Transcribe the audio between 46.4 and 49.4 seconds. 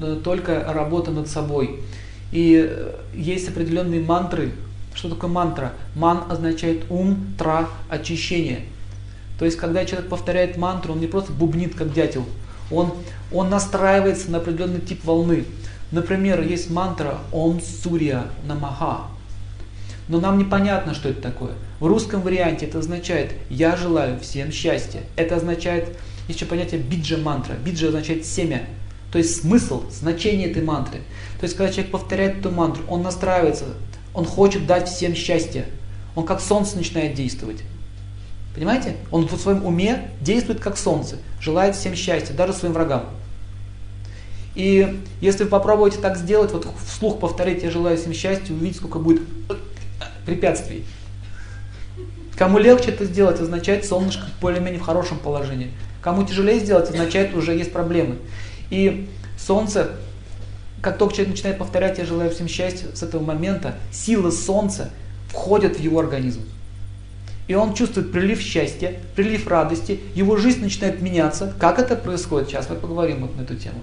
вот вслух повторить «я желаю всем счастья», увидите, сколько будет